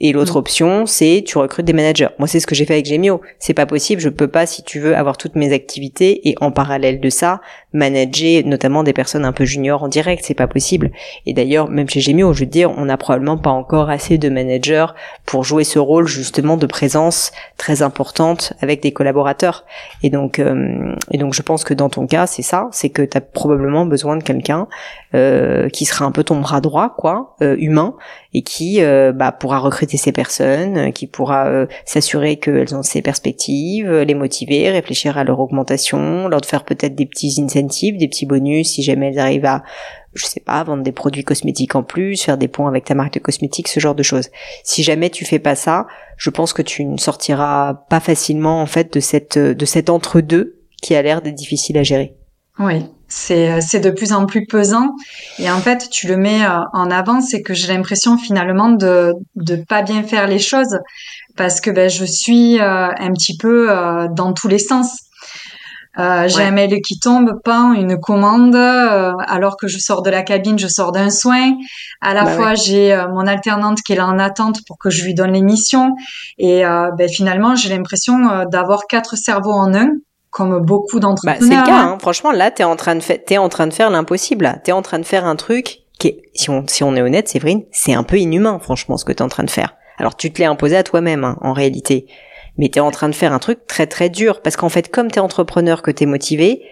[0.00, 0.38] et l'autre mm.
[0.38, 2.08] option, c'est tu recrutes des managers.
[2.18, 3.20] Moi, c'est ce que j'ai fait avec Gemio.
[3.38, 4.00] C'est pas possible.
[4.00, 7.40] Je peux pas, si tu veux, avoir toutes mes activités et en parallèle de ça,
[7.72, 10.24] manager notamment des personnes un peu juniors en direct.
[10.24, 10.90] C'est pas possible.
[11.26, 14.28] Et d'ailleurs, même chez Gemio, je veux dire, on n'a probablement pas encore assez de
[14.28, 14.86] managers
[15.26, 19.64] pour jouer ce rôle justement de présence très importante avec des collaborateurs.
[20.02, 23.02] Et donc, euh, et donc, je pense que dans ton cas, c'est ça, c'est que
[23.02, 24.66] tu as probablement besoin de quelqu'un
[25.14, 27.96] euh, qui sera un peu ton bras droit, quoi, euh, humain,
[28.32, 32.82] et qui euh, bah, pourra recruter ces personnes, euh, qui pourra euh, s'assurer qu'elles ont
[32.82, 38.08] ces perspectives, les motiver, réfléchir à leur augmentation, leur faire peut-être des petits incentives, des
[38.08, 39.62] petits bonus si jamais elles arrivent à
[40.14, 43.14] je sais pas, vendre des produits cosmétiques en plus, faire des points avec ta marque
[43.14, 44.28] de cosmétiques, ce genre de choses.
[44.64, 48.66] Si jamais tu fais pas ça, je pense que tu ne sortiras pas facilement en
[48.66, 52.16] fait de cette de cet entre-deux qui a l'air d'être difficile à gérer.
[52.58, 54.94] Oui, c'est euh, c'est de plus en plus pesant.
[55.38, 59.12] Et en fait tu le mets euh, en avant c'est que j'ai l'impression finalement de
[59.34, 60.78] de pas bien faire les choses.
[61.36, 63.68] Parce que ben je suis euh, un petit peu
[64.12, 64.96] dans tous les sens.
[65.98, 70.22] Euh, j'ai un mail qui tombe, pas une commande, alors que je sors de la
[70.22, 71.52] cabine, je sors d'un soin.
[72.00, 75.04] À la bah fois, j'ai mon alternante qui est là en attente pour que je
[75.04, 75.94] lui donne l'émission.
[76.38, 79.90] Et ben, finalement, j'ai l'impression d'avoir quatre cerveaux en un
[80.30, 81.40] comme beaucoup d'entrepreneurs.
[81.40, 81.98] Bah, c'est le cas, hein.
[82.00, 84.60] franchement, là, t'es en train de faire, t'es en train de faire l'impossible.
[84.64, 87.28] T'es en train de faire un truc qui est, si on, si on est honnête,
[87.28, 89.76] Séverine, c'est un peu inhumain, franchement, ce que t'es en train de faire.
[89.98, 92.06] Alors, tu te l'es imposé à toi-même, hein, en réalité.
[92.56, 94.90] mais tu es en train de faire un truc très très dur parce qu'en fait
[94.90, 96.62] comme tu es entrepreneur que tu es motivé,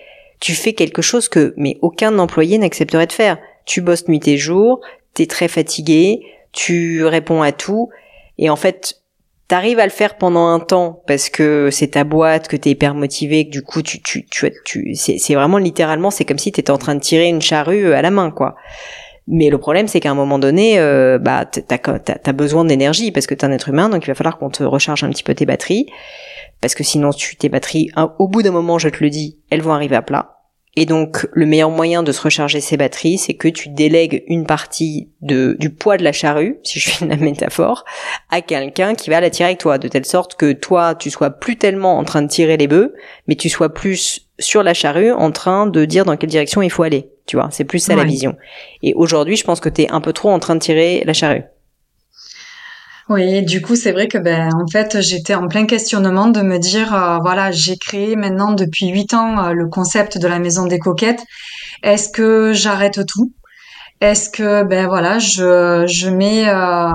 [0.40, 3.38] tu fais quelque chose que mais aucun employé n'accepterait de faire.
[3.64, 4.80] Tu bosses nuit et jour,
[5.14, 7.90] tu es très fatigué, tu réponds à tout
[8.38, 9.02] et en fait
[9.48, 12.94] t'arrives à le faire pendant un temps parce que c'est ta boîte, que t'es hyper
[12.94, 16.70] motivé, que du coup tu tu tu, tu c'est vraiment littéralement c'est comme si t'étais
[16.70, 18.54] en train de tirer une charrue à la main quoi.
[19.30, 21.76] Mais le problème, c'est qu'à un moment donné, euh, bah, t'as
[22.24, 24.62] as, besoin d'énergie parce que t'es un être humain, donc il va falloir qu'on te
[24.62, 25.84] recharge un petit peu tes batteries,
[26.62, 29.60] parce que sinon, tu tes batteries, au bout d'un moment, je te le dis, elles
[29.60, 30.37] vont arriver à plat.
[30.80, 34.46] Et donc, le meilleur moyen de se recharger ses batteries, c'est que tu délègues une
[34.46, 37.84] partie de, du poids de la charrue, si je fais la métaphore,
[38.30, 41.30] à quelqu'un qui va la tirer avec toi, de telle sorte que toi, tu sois
[41.30, 42.94] plus tellement en train de tirer les bœufs,
[43.26, 46.70] mais tu sois plus sur la charrue en train de dire dans quelle direction il
[46.70, 47.10] faut aller.
[47.26, 48.36] Tu vois, c'est plus ça la vision.
[48.84, 51.12] Et aujourd'hui, je pense que tu es un peu trop en train de tirer la
[51.12, 51.42] charrue.
[53.08, 56.58] Oui, du coup, c'est vrai que ben en fait, j'étais en plein questionnement de me
[56.58, 60.66] dire euh, voilà, j'ai créé maintenant depuis huit ans euh, le concept de la maison
[60.66, 61.22] des coquettes.
[61.82, 63.32] Est-ce que j'arrête tout?
[64.00, 66.90] Est-ce que ben voilà, je je mets euh,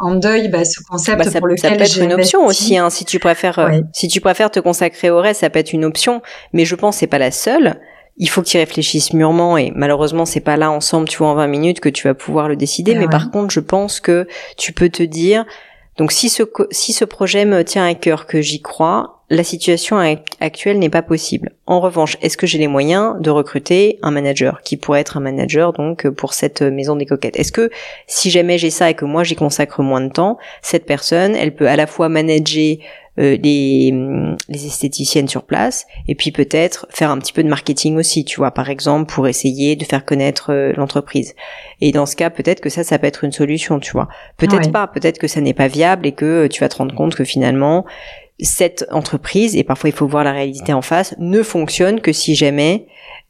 [0.00, 2.76] en deuil ben, ce concept bah, ça, pour lequel ça peut être une option aussi
[2.76, 5.84] hein, si tu préfères si tu préfères te consacrer au reste, ça peut être une
[5.84, 6.22] option,
[6.52, 7.80] mais je pense c'est pas la seule
[8.16, 11.34] il faut que tu réfléchisses mûrement et malheureusement c'est pas là ensemble tu vois en
[11.34, 12.92] 20 minutes que tu vas pouvoir le décider.
[12.92, 15.44] Eh mais par contre je pense que tu peux te dire
[15.96, 19.98] donc si ce si ce projet me tient à cœur que j'y crois la situation
[20.40, 21.52] actuelle n'est pas possible.
[21.66, 25.20] En revanche, est-ce que j'ai les moyens de recruter un manager qui pourrait être un
[25.20, 27.38] manager donc pour cette maison des coquettes?
[27.38, 27.70] Est-ce que
[28.06, 31.54] si jamais j'ai ça et que moi j'y consacre moins de temps, cette personne, elle
[31.54, 32.76] peut à la fois manager
[33.20, 33.94] euh, les,
[34.48, 38.38] les esthéticiennes sur place et puis peut-être faire un petit peu de marketing aussi, tu
[38.38, 41.36] vois, par exemple pour essayer de faire connaître euh, l'entreprise.
[41.80, 44.08] Et dans ce cas, peut-être que ça, ça peut être une solution, tu vois.
[44.36, 47.14] Peut-être pas, peut-être que ça n'est pas viable et que tu vas te rendre compte
[47.14, 47.86] que finalement
[48.40, 52.34] cette entreprise, et parfois il faut voir la réalité en face, ne fonctionne que si
[52.34, 52.86] jamais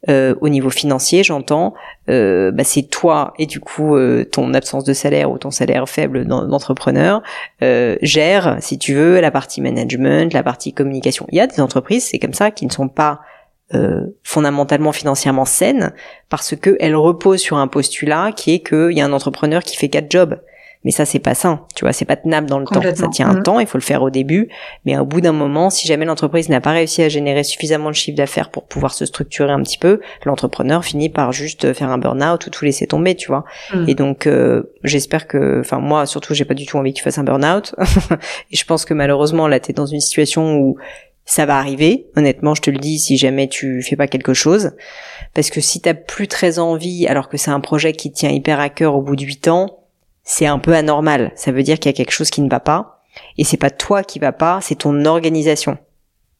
[0.08, 1.74] euh, au niveau financier, j'entends,
[2.10, 5.88] euh, bah, c'est toi et du coup euh, ton absence de salaire ou ton salaire
[5.88, 7.22] faible d'entrepreneur
[7.62, 11.26] euh, gère, si tu veux, la partie management, la partie communication.
[11.30, 13.20] Il y a des entreprises, c'est comme ça, qui ne sont pas
[14.22, 15.92] fondamentalement financièrement saines
[16.28, 19.88] parce qu'elles reposent sur un postulat qui est qu'il y a un entrepreneur qui fait
[19.88, 20.38] quatre jobs.
[20.84, 21.60] Mais ça, c'est pas sain.
[21.74, 22.82] Tu vois, c'est pas tenable dans le temps.
[22.94, 23.42] Ça tient un mmh.
[23.42, 24.48] temps, il faut le faire au début.
[24.84, 27.94] Mais au bout d'un moment, si jamais l'entreprise n'a pas réussi à générer suffisamment de
[27.94, 31.98] chiffre d'affaires pour pouvoir se structurer un petit peu, l'entrepreneur finit par juste faire un
[31.98, 33.44] burn-out ou tout laisser tomber, tu vois.
[33.72, 33.88] Mmh.
[33.88, 37.04] Et donc, euh, j'espère que, enfin, moi, surtout, j'ai pas du tout envie que tu
[37.04, 37.74] fasses un burn-out.
[38.50, 40.76] et je pense que malheureusement, là, t'es dans une situation où
[41.24, 42.06] ça va arriver.
[42.16, 44.72] Honnêtement, je te le dis, si jamais tu fais pas quelque chose.
[45.32, 48.60] Parce que si t'as plus très envie, alors que c'est un projet qui tient hyper
[48.60, 49.83] à cœur au bout de huit ans,
[50.24, 51.32] c'est un peu anormal.
[51.37, 53.02] Ça veut dire qu'il y a quelque chose qui ne va pas.
[53.38, 55.78] Et c'est pas toi qui va pas, c'est ton organisation.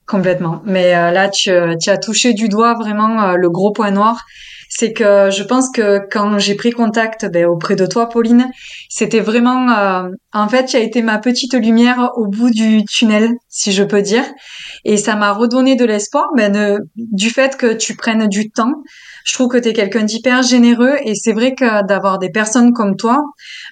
[0.07, 0.61] Complètement.
[0.66, 4.20] Mais euh, là, tu, tu, as touché du doigt vraiment euh, le gros point noir.
[4.68, 8.51] C'est que je pense que quand j'ai pris contact ben, auprès de toi, Pauline,
[8.88, 13.31] c'était vraiment, euh, en fait, tu as été ma petite lumière au bout du tunnel,
[13.49, 14.25] si je peux dire.
[14.85, 18.83] Et ça m'a redonné de l'espoir ben, du fait que tu prennes du temps
[19.25, 22.75] je trouve que tu es quelqu'un d'hyper généreux et c'est vrai que d'avoir des personnes
[22.75, 23.23] comme toi,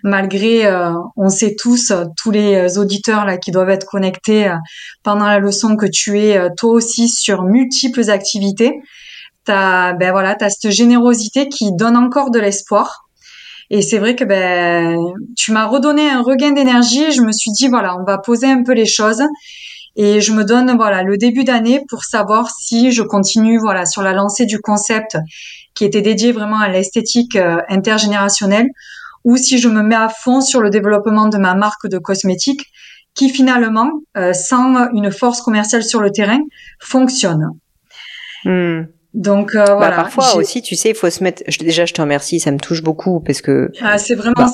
[0.02, 4.56] malgré, euh, on sait tous, tous les auditeurs là qui doivent être connectés euh,
[5.02, 8.80] pendant la leçon que tu es euh, toi aussi sur multiples activités,
[9.44, 13.04] t'as ben voilà, t'as cette générosité qui donne encore de l'espoir.
[13.68, 14.96] Et c'est vrai que ben
[15.36, 17.12] tu m'as redonné un regain d'énergie.
[17.12, 19.22] Je me suis dit voilà, on va poser un peu les choses
[19.96, 24.02] et je me donne voilà le début d'année pour savoir si je continue voilà sur
[24.02, 25.18] la lancée du concept
[25.74, 28.68] qui était dédié vraiment à l'esthétique euh, intergénérationnelle
[29.24, 32.66] ou si je me mets à fond sur le développement de ma marque de cosmétiques
[33.14, 36.40] qui finalement euh, sans une force commerciale sur le terrain
[36.80, 37.50] fonctionne.
[38.44, 38.84] Hmm.
[39.14, 39.96] Donc euh, bah, voilà.
[39.96, 41.42] parfois aussi, tu sais, il faut se mettre.
[41.60, 43.70] déjà, je te remercie, ça me touche beaucoup parce que.
[43.82, 44.46] Ah, c'est vraiment bah,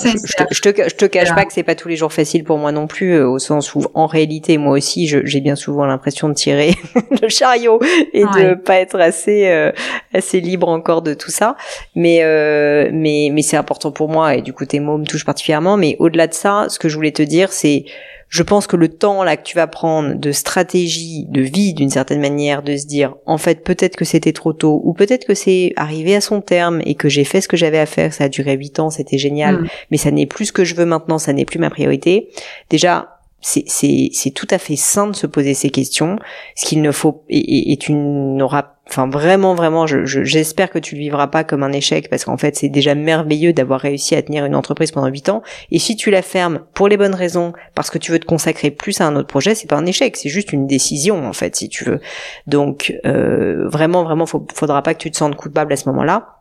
[0.51, 2.73] Je, te, je te cache pas que c'est pas tous les jours facile pour moi
[2.73, 6.35] non plus, euh, au sens où en réalité, moi aussi, j'ai bien souvent l'impression de
[6.35, 6.75] tirer
[7.23, 7.79] le chariot
[8.13, 9.71] et de pas être assez euh,
[10.13, 11.57] assez libre encore de tout ça.
[11.95, 15.25] Mais euh, mais mais c'est important pour moi et du coup tes mots me touchent
[15.25, 15.77] particulièrement.
[15.77, 17.85] Mais au-delà de ça, ce que je voulais te dire, c'est
[18.29, 21.91] je pense que le temps là que tu vas prendre de stratégie, de vie d'une
[21.91, 25.35] certaine manière, de se dire en fait peut-être que c'était trop tôt ou peut-être que
[25.35, 28.25] c'est arrivé à son terme et que j'ai fait ce que j'avais à faire, ça
[28.25, 29.69] a duré huit ans, c'était génial, mm.
[29.91, 32.29] mais ça n'est plus ce que je veux maintenant, ça n'est plus ma priorité.
[32.71, 36.19] Déjà, c'est tout à fait sain de se poser ces questions.
[36.57, 41.03] Ce qu'il ne faut et, et, tu n'auras Enfin, vraiment, vraiment, j'espère que tu le
[41.03, 44.47] vivras pas comme un échec parce qu'en fait, c'est déjà merveilleux d'avoir réussi à tenir
[44.47, 45.43] une entreprise pendant huit ans.
[45.71, 48.71] Et si tu la fermes pour les bonnes raisons, parce que tu veux te consacrer
[48.71, 51.55] plus à un autre projet, c'est pas un échec, c'est juste une décision en fait,
[51.55, 52.01] si tu veux.
[52.47, 56.37] Donc, euh, vraiment, vraiment, faudra pas que tu te sentes coupable à ce moment-là.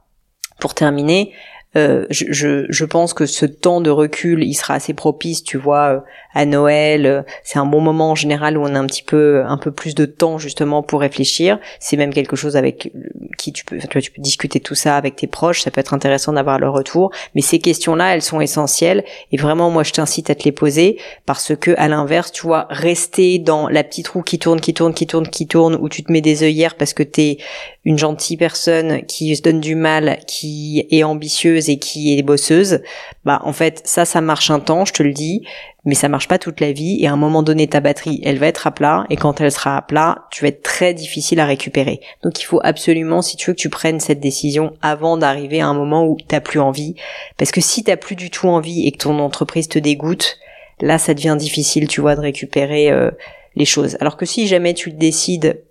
[0.61, 1.33] Pour terminer,
[1.75, 5.87] euh, je, je, pense que ce temps de recul, il sera assez propice, tu vois,
[5.89, 5.99] euh,
[6.33, 7.05] à Noël.
[7.05, 9.71] Euh, c'est un bon moment en général où on a un petit peu, un peu
[9.71, 11.59] plus de temps justement pour réfléchir.
[11.79, 12.91] C'est même quelque chose avec
[13.37, 15.61] qui tu peux, tu, vois, tu peux discuter tout ça avec tes proches.
[15.61, 17.11] Ça peut être intéressant d'avoir leur retour.
[17.35, 19.03] Mais ces questions-là, elles sont essentielles.
[19.33, 22.67] Et vraiment, moi, je t'incite à te les poser parce que, à l'inverse, tu vois,
[22.69, 26.03] rester dans la petite roue qui tourne, qui tourne, qui tourne, qui tourne, où tu
[26.03, 27.37] te mets des œillères parce que t'es
[27.83, 32.81] une gentille personne qui se donne du mal, qui est ambitieuse et qui est bosseuse,
[33.25, 35.43] bah en fait ça ça marche un temps, je te le dis,
[35.85, 38.37] mais ça marche pas toute la vie et à un moment donné ta batterie elle
[38.37, 41.39] va être à plat et quand elle sera à plat, tu vas être très difficile
[41.39, 41.99] à récupérer.
[42.23, 45.67] Donc il faut absolument si tu veux que tu prennes cette décision avant d'arriver à
[45.67, 46.95] un moment où t'as plus envie
[47.37, 50.37] parce que si t'as plus du tout envie et que ton entreprise te dégoûte,
[50.81, 53.11] là ça devient difficile, tu vois, de récupérer euh,
[53.55, 53.97] les choses.
[53.99, 55.63] Alors que si jamais tu décides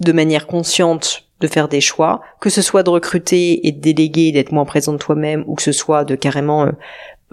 [0.00, 4.32] de manière consciente de faire des choix, que ce soit de recruter et de déléguer,
[4.32, 6.66] d'être moins présent de toi-même, ou que ce soit de carrément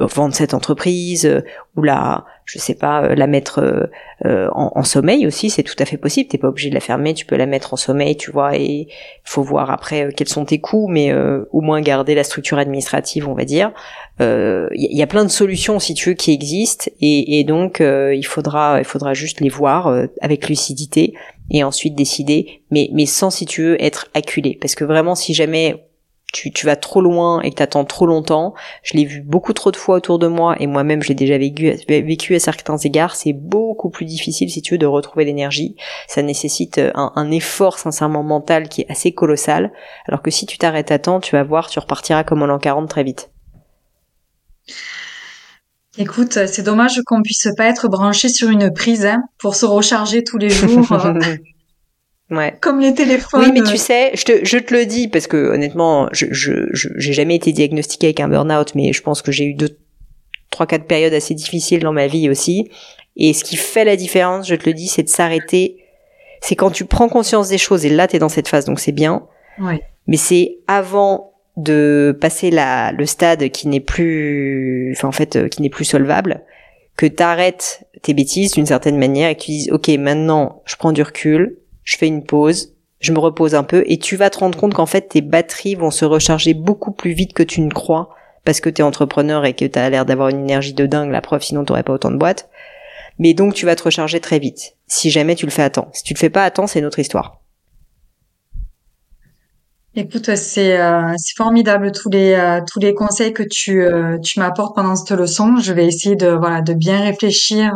[0.02, 1.42] euh, vendre cette entreprise euh,
[1.78, 3.90] ou la je sais pas euh, la mettre
[4.24, 6.30] en, sommeil aussi c'est tout à fait possible.
[6.30, 8.88] T'es pas obligé de la fermer tu peux la mettre en sommeil tu vois et
[9.24, 11.14] faut voir après quels sont tes coûts mais
[11.52, 13.72] au moins garder la structure administrative on va dire.
[14.20, 18.26] Il y, a plein de solutions si tu veux qui existent et, et donc il
[18.26, 21.16] faudra il faudra juste les voir avec lucidité
[21.50, 24.58] et ensuite décider, mais, mais sans, si tu veux, être acculé.
[24.60, 25.86] Parce que vraiment, si jamais
[26.34, 28.54] tu, tu vas trop loin et que t'attends trop longtemps,
[28.84, 31.38] je l'ai vu beaucoup trop de fois autour de moi, et moi-même, je l'ai déjà
[31.38, 35.76] vécu, vécu à certains égards, c'est beaucoup plus difficile, si tu veux, de retrouver l'énergie.
[36.08, 39.72] Ça nécessite un, un effort, sincèrement, mental qui est assez colossal.
[40.08, 42.60] Alors que si tu t'arrêtes à temps, tu vas voir, tu repartiras comme en l'an
[42.60, 43.30] 40 très vite.
[45.98, 50.24] Écoute, c'est dommage qu'on puisse pas être branché sur une prise hein, pour se recharger
[50.24, 50.92] tous les jours.
[50.92, 51.38] Euh,
[52.32, 52.58] ouais.
[52.62, 53.42] Comme les téléphones.
[53.42, 56.68] Oui, mais tu sais, je te, je te le dis parce que honnêtement, je, je,
[56.74, 59.78] j'ai jamais été diagnostiquée avec un burn-out, mais je pense que j'ai eu deux,
[60.50, 62.70] trois, quatre périodes assez difficiles dans ma vie aussi.
[63.16, 65.78] Et ce qui fait la différence, je te le dis, c'est de s'arrêter.
[66.42, 68.82] C'est quand tu prends conscience des choses et là, tu es dans cette phase, donc
[68.82, 69.26] c'est bien.
[69.60, 69.82] Ouais.
[70.08, 75.48] Mais c'est avant de passer la, le stade qui n'est plus, enfin en fait, euh,
[75.48, 76.42] qui n'est plus solvable,
[76.98, 80.92] que t'arrêtes tes bêtises d'une certaine manière et que tu dises, ok, maintenant, je prends
[80.92, 84.40] du recul, je fais une pause, je me repose un peu, et tu vas te
[84.40, 87.70] rendre compte qu'en fait, tes batteries vont se recharger beaucoup plus vite que tu ne
[87.70, 88.10] crois,
[88.44, 91.44] parce que t'es entrepreneur et que t'as l'air d'avoir une énergie de dingue, la preuve,
[91.44, 92.50] sinon t'aurais pas autant de boîtes.
[93.18, 95.90] Mais donc, tu vas te recharger très vite, si jamais tu le fais à temps.
[95.94, 97.42] Si tu le fais pas à temps, c'est une autre histoire.
[99.98, 104.40] Écoute, c'est euh, c'est formidable tous les euh, tous les conseils que tu euh, tu
[104.40, 105.56] m'apportes pendant cette leçon.
[105.62, 107.72] Je vais essayer de voilà de bien réfléchir.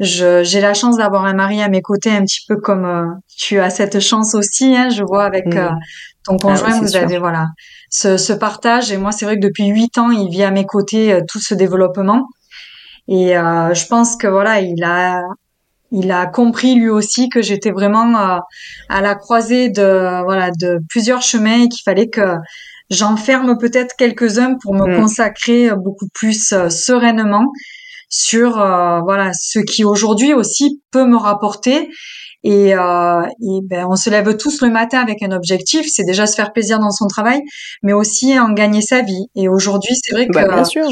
[0.00, 3.58] Je j'ai la chance d'avoir un mari à mes côtés, un petit peu comme tu
[3.58, 4.74] as cette chance aussi.
[4.74, 5.78] Hein, je vois avec mm.
[6.24, 7.48] ton ah conjoint, vous avez voilà
[7.90, 8.90] ce, ce partage.
[8.90, 11.52] Et moi, c'est vrai que depuis huit ans, il vit à mes côtés tout ce
[11.52, 12.28] développement.
[13.08, 15.20] Et je pense que voilà, il a
[15.92, 18.38] il a compris lui aussi que j'étais vraiment euh,
[18.88, 22.36] à la croisée de voilà de plusieurs chemins et qu'il fallait que
[22.90, 25.00] j'enferme peut-être quelques-uns pour me mm.
[25.00, 27.46] consacrer beaucoup plus euh, sereinement
[28.08, 31.88] sur euh, voilà ce qui aujourd'hui aussi peut me rapporter
[32.44, 36.36] et, et ben, on se lève tous le matin avec un objectif, c'est déjà se
[36.36, 37.40] faire plaisir dans son travail,
[37.82, 39.26] mais aussi en gagner sa vie.
[39.34, 40.86] Et aujourd'hui, c'est vrai bah, que bien sûr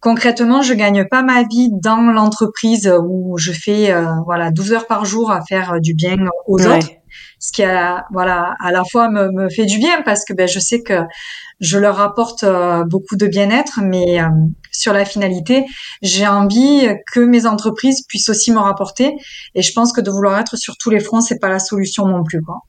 [0.00, 4.86] concrètement, je gagne pas ma vie dans l'entreprise où je fais euh, voilà 12 heures
[4.86, 6.88] par jour à faire du bien aux autres,
[7.38, 10.48] ce qui a, voilà à la fois me, me, fait du bien parce que ben,
[10.48, 11.02] je sais que
[11.60, 14.28] je leur apporte euh, beaucoup de bien-être, mais euh,
[14.72, 15.66] sur la finalité,
[16.00, 19.14] j'ai envie que mes entreprises puissent aussi me rapporter.
[19.54, 22.06] Et je pense que de vouloir être sur tous les fronts, c'est pas la solution
[22.06, 22.60] non plus, quoi.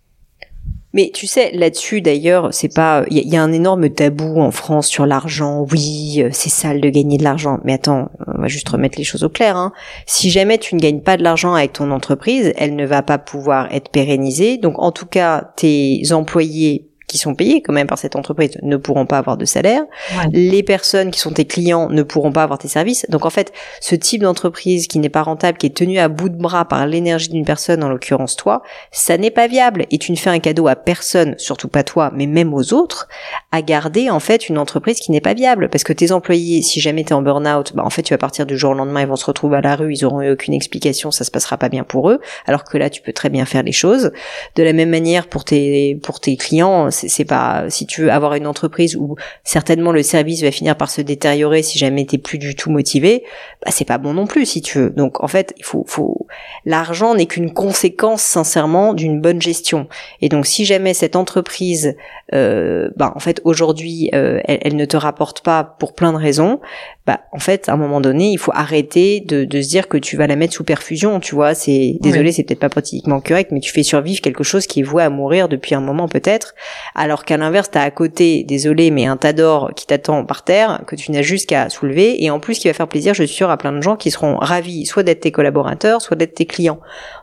[0.94, 4.88] Mais tu sais, là-dessus d'ailleurs, c'est pas, il y, a un énorme tabou en France
[4.88, 5.66] sur l'argent.
[5.72, 7.60] Oui, euh, c'est sale de gagner de l'argent.
[7.64, 9.56] Mais attends, on va juste remettre les choses au clair.
[9.56, 9.72] Hein.
[10.06, 13.18] Si jamais tu ne gagnes pas de l'argent avec ton entreprise, elle ne va pas
[13.18, 14.58] pouvoir être pérennisée.
[14.58, 18.78] Donc en tout cas, tes employés qui sont payés quand même par cette entreprise ne
[18.78, 19.84] pourront pas avoir de salaire.
[20.32, 23.06] Les personnes qui sont tes clients ne pourront pas avoir tes services.
[23.10, 26.30] Donc en fait, ce type d'entreprise qui n'est pas rentable, qui est tenue à bout
[26.30, 29.88] de bras par l'énergie d'une personne, en l'occurrence toi, ça n'est pas viable.
[29.92, 33.10] Et tu ne fais un cadeau à personne, surtout pas toi, mais même aux autres,
[33.52, 35.68] à garder en fait une entreprise qui n'est pas viable.
[35.70, 38.18] Parce que tes employés, si jamais tu es en burn-out, bah en fait tu vas
[38.18, 40.32] partir du jour au lendemain, ils vont se retrouver à la rue, ils auront eu
[40.32, 42.22] aucune explication, ça se passera pas bien pour eux.
[42.46, 44.12] Alors que là, tu peux très bien faire les choses.
[44.56, 48.36] De la même manière pour tes pour tes clients, c'est pas si tu veux avoir
[48.36, 52.38] une entreprise où certainement le service va finir par se détériorer si jamais t'es plus
[52.38, 53.24] du tout motivé,
[53.64, 54.90] bah c'est pas bon non plus si tu veux.
[54.90, 56.28] Donc en fait, il faut faut
[56.66, 59.88] l'argent n'est qu'une conséquence sincèrement d'une bonne gestion.
[60.22, 61.96] Et donc si jamais cette entreprise
[62.34, 66.18] euh, bah en fait aujourd'hui euh, elle, elle, ne te rapporte pas pour plein de
[66.18, 66.60] raisons,
[67.06, 69.98] bah en fait à un moment donné il faut arrêter de, de se dire que
[69.98, 73.52] tu vas la mettre sous perfusion tu vois c'est désolé c'est peut-être pas politiquement correct
[73.52, 76.54] mais tu fais survivre quelque chose qui est voué à mourir depuis un moment peut-être
[76.96, 80.84] alors qu'à l'inverse t'as à côté désolé mais un tas d'or qui t'attend par terre
[80.88, 83.36] que tu n'as juste qu'à soulever et en plus qui va faire plaisir je suis
[83.36, 86.46] sûre à plein de gens qui seront ravis soit d'être tes collaborateurs soit d'être tes
[86.46, 86.80] clients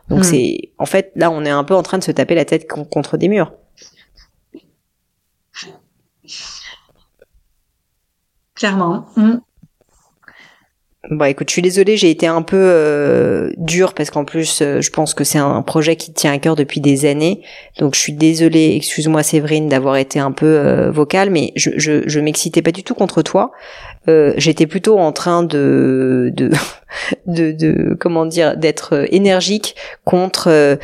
[0.09, 0.23] donc hmm.
[0.23, 2.67] c'est en fait là on est un peu en train de se taper la tête
[2.67, 3.53] contre des murs
[8.55, 9.37] clairement hmm.
[11.09, 14.81] Bon, écoute, je suis désolée, j'ai été un peu euh, dure parce qu'en plus, euh,
[14.81, 17.41] je pense que c'est un projet qui tient à cœur depuis des années.
[17.77, 22.03] Donc, je suis désolée, excuse-moi Séverine, d'avoir été un peu euh, vocale, mais je, je,
[22.05, 23.53] je m'excitais pas du tout contre toi.
[24.09, 26.51] Euh, j'étais plutôt en train de, de,
[27.27, 30.77] de, de comment dire, d'être énergique contre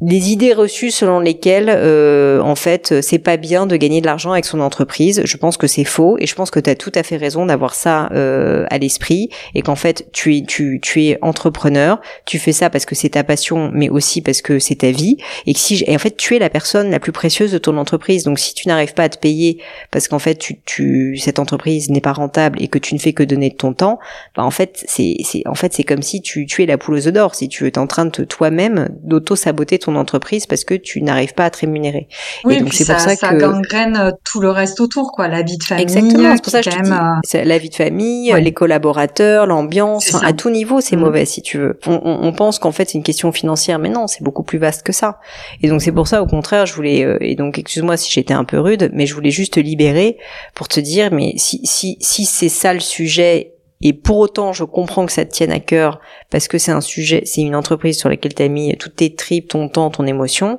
[0.00, 4.32] des idées reçues selon lesquelles euh, en fait c'est pas bien de gagner de l'argent
[4.32, 5.22] avec son entreprise.
[5.24, 7.46] Je pense que c'est faux et je pense que tu as tout à fait raison
[7.46, 12.40] d'avoir ça euh, à l'esprit et qu'en fait tu es tu tu es entrepreneur, tu
[12.40, 15.54] fais ça parce que c'est ta passion mais aussi parce que c'est ta vie et
[15.54, 18.24] que si et en fait tu es la personne la plus précieuse de ton entreprise.
[18.24, 19.58] Donc si tu n'arrives pas à te payer
[19.92, 23.12] parce qu'en fait tu tu cette entreprise n'est pas rentable et que tu ne fais
[23.12, 24.00] que donner de ton temps,
[24.36, 26.96] bah en fait c'est c'est en fait c'est comme si tu tu es la poule
[26.96, 30.64] aux œufs d'or si tu es en train de toi-même d'auto saboter ton entreprise parce
[30.64, 32.08] que tu n'arrives pas à te rémunérer.
[32.44, 35.42] Oui, et donc c'est pour ça, ça gangrène euh, tout le reste autour, quoi, la
[35.42, 35.82] vie de famille.
[35.82, 40.14] Exactement, c'est pour ça que je dis, euh, la vie de famille, les collaborateurs, l'ambiance,
[40.22, 41.00] à tout niveau, c'est mm.
[41.00, 41.78] mauvais si tu veux.
[41.86, 44.82] On, on, pense qu'en fait c'est une question financière, mais non, c'est beaucoup plus vaste
[44.82, 45.20] que ça.
[45.62, 48.34] Et donc c'est pour ça, au contraire, je voulais, euh, et donc excuse-moi si j'étais
[48.34, 50.18] un peu rude, mais je voulais juste te libérer
[50.54, 53.53] pour te dire, mais si si si c'est ça le sujet
[53.84, 56.80] et pour autant, je comprends que ça te tienne à cœur parce que c'est un
[56.80, 60.06] sujet, c'est une entreprise sur laquelle tu as mis toutes tes tripes, ton temps, ton
[60.06, 60.58] émotion.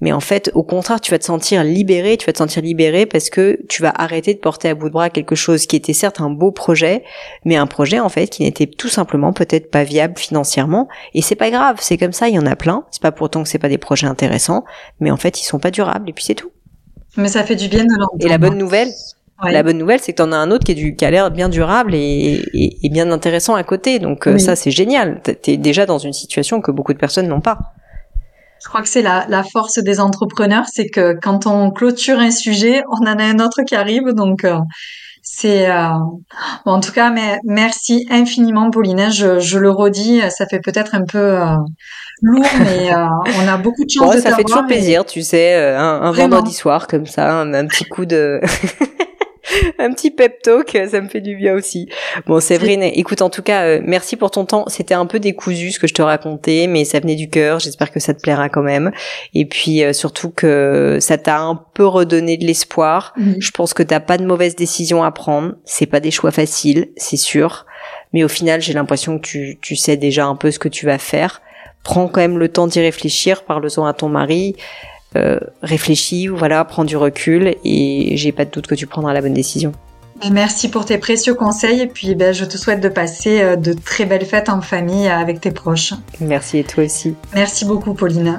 [0.00, 3.06] Mais en fait, au contraire, tu vas te sentir libéré, tu vas te sentir libéré
[3.06, 5.92] parce que tu vas arrêter de porter à bout de bras quelque chose qui était
[5.92, 7.04] certes un beau projet,
[7.44, 10.88] mais un projet en fait qui n'était tout simplement peut-être pas viable financièrement.
[11.14, 12.84] Et c'est pas grave, c'est comme ça, il y en a plein.
[12.90, 14.64] C'est pas pour autant que c'est pas des projets intéressants,
[14.98, 16.50] mais en fait, ils sont pas durables et puis c'est tout.
[17.16, 18.24] Mais ça fait du bien de l'entendre.
[18.24, 18.90] Et la bonne nouvelle,
[19.44, 21.10] la bonne nouvelle, c'est que tu en as un autre qui, est du, qui a
[21.10, 23.98] l'air bien durable et, et, bien intéressant à côté.
[23.98, 25.20] Donc euh, ça, c'est génial.
[25.42, 27.58] Tu es déjà dans une situation que beaucoup de personnes n'ont pas.
[28.60, 32.32] Je crois que c'est la, la, force des entrepreneurs, c'est que quand on clôture un
[32.32, 34.08] sujet, on en a un autre qui arrive.
[34.08, 34.58] Donc euh,
[35.22, 35.90] c'est euh...
[36.66, 39.12] bon, en tout cas, mais merci infiniment, Pauline.
[39.12, 41.54] Je, je le redis, ça fait peut-être un peu euh,
[42.20, 43.06] lourd, mais euh,
[43.40, 44.16] on a beaucoup de chance.
[44.16, 47.84] Bon, ça fait toujours plaisir, tu sais, un, un vendredi soir comme ça, un petit
[47.84, 48.40] coup de
[49.78, 51.88] un petit pep talk, ça me fait du bien aussi.
[52.26, 54.64] Bon, Séverine, écoute, en tout cas, euh, merci pour ton temps.
[54.68, 57.58] C'était un peu décousu ce que je te racontais, mais ça venait du cœur.
[57.58, 58.92] J'espère que ça te plaira quand même.
[59.34, 63.12] Et puis euh, surtout que ça t'a un peu redonné de l'espoir.
[63.16, 63.36] Mhm.
[63.38, 65.54] Je pense que t'as pas de mauvaises décisions à prendre.
[65.64, 67.66] C'est pas des choix faciles, c'est sûr.
[68.12, 70.86] Mais au final, j'ai l'impression que tu, tu sais déjà un peu ce que tu
[70.86, 71.42] vas faire.
[71.84, 74.56] Prends quand même le temps d'y réfléchir, parle-en à ton mari
[75.16, 79.20] euh, réfléchis, voilà, prends du recul et j'ai pas de doute que tu prendras la
[79.20, 79.72] bonne décision.
[80.30, 83.72] Merci pour tes précieux conseils et puis ben, je te souhaite de passer euh, de
[83.72, 85.94] très belles fêtes en famille avec tes proches.
[86.20, 87.14] Merci et toi aussi.
[87.34, 88.38] Merci beaucoup Paulina.